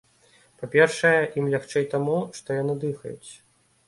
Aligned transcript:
Па-першае, 0.59 1.19
ім 1.41 1.45
лягчэй 1.55 1.85
таму, 1.91 2.17
што 2.39 2.57
яны 2.61 2.73
дыхаюць. 2.85 3.31